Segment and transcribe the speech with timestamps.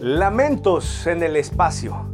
[0.00, 2.06] Lamentos en el espacio.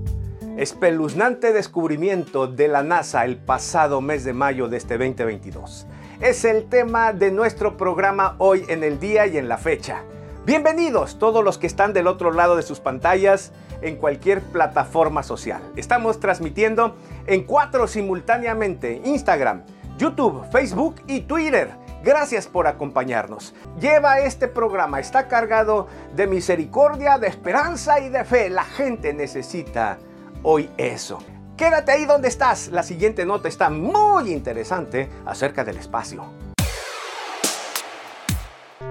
[0.57, 5.87] Espeluznante descubrimiento de la NASA el pasado mes de mayo de este 2022.
[6.21, 10.03] Es el tema de nuestro programa hoy en el día y en la fecha.
[10.45, 13.53] Bienvenidos todos los que están del otro lado de sus pantallas
[13.83, 15.63] en cualquier plataforma social.
[15.77, 16.97] Estamos transmitiendo
[17.29, 19.63] en cuatro simultáneamente, Instagram,
[19.97, 23.55] YouTube, Facebook y Twitter Gracias por acompañarnos.
[23.81, 28.51] Lleva este programa, está cargado de misericordia, de esperanza y de fe.
[28.51, 29.99] La gente necesita
[30.43, 31.19] hoy eso.
[31.57, 32.69] Quédate ahí donde estás.
[32.69, 36.25] La siguiente nota está muy interesante acerca del espacio.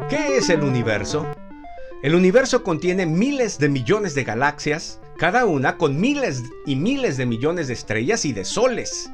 [0.09, 1.25] ¿Qué es el universo?
[2.03, 7.25] El universo contiene miles de millones de galaxias, cada una con miles y miles de
[7.25, 9.09] millones de estrellas y de soles.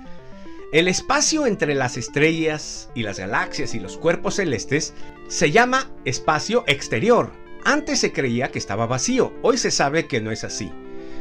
[0.72, 4.94] El espacio entre las estrellas y las galaxias y los cuerpos celestes
[5.28, 7.34] se llama espacio exterior.
[7.66, 10.72] Antes se creía que estaba vacío, hoy se sabe que no es así.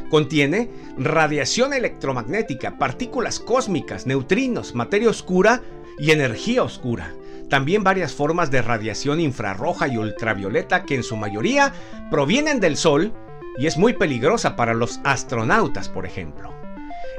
[0.09, 5.61] Contiene radiación electromagnética, partículas cósmicas, neutrinos, materia oscura
[5.99, 7.13] y energía oscura.
[7.49, 11.73] También varias formas de radiación infrarroja y ultravioleta que en su mayoría
[12.09, 13.11] provienen del Sol
[13.59, 16.60] y es muy peligrosa para los astronautas, por ejemplo.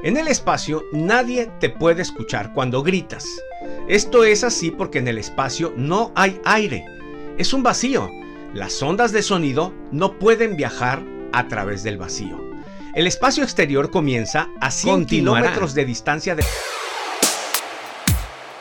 [0.03, 3.25] En el espacio nadie te puede escuchar cuando gritas.
[3.87, 6.83] Esto es así porque en el espacio no hay aire.
[7.37, 8.09] Es un vacío.
[8.53, 12.37] Las ondas de sonido no pueden viajar a través del vacío.
[12.93, 16.43] El espacio exterior comienza a 100 kilómetros de distancia de...